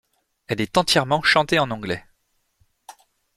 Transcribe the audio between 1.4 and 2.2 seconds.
en anglais.